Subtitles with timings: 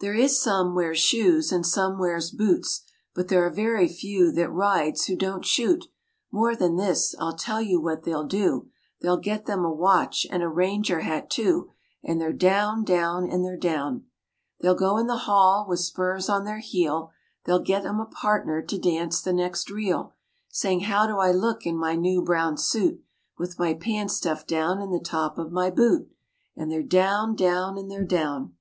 [0.00, 2.80] There is some wears shoes and some wears boots,
[3.14, 5.84] But there are very few that rides who don't shoot;
[6.32, 8.70] More than this, I'll tell you what they'll do,
[9.02, 11.68] They'll get them a watch and a ranger hat, too,
[12.02, 14.04] And they're down, down, and they're down.
[14.62, 17.10] They'll go in the hall with spurs on their heel,
[17.44, 20.14] They'll get them a partner to dance the next reel,
[20.48, 23.02] Saying, "How do I look in my new brown suit,
[23.36, 26.08] With my pants stuffed down in the top of my boot?"
[26.56, 28.54] And they're down, down, and they're down.